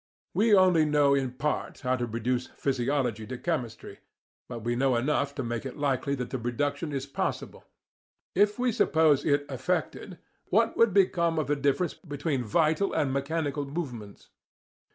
We 0.33 0.55
only 0.55 0.83
know 0.83 1.13
in 1.13 1.33
part 1.33 1.81
how 1.81 1.95
to 1.95 2.07
reduce 2.07 2.47
physiology 2.47 3.27
to 3.27 3.37
chemistry, 3.37 3.99
but 4.49 4.63
we 4.63 4.75
know 4.75 4.95
enough 4.95 5.35
to 5.35 5.43
make 5.43 5.63
it 5.63 5.77
likely 5.77 6.15
that 6.15 6.31
the 6.31 6.39
reduction 6.39 6.91
is 6.91 7.05
possible. 7.05 7.65
If 8.33 8.57
we 8.57 8.71
suppose 8.71 9.23
it 9.23 9.45
effected, 9.47 10.17
what 10.49 10.75
would 10.75 10.91
become 10.91 11.37
of 11.37 11.45
the 11.45 11.55
difference 11.55 11.93
between 11.93 12.43
vital 12.43 12.93
and 12.93 13.13
mechanical 13.13 13.67
movements? 13.67 14.29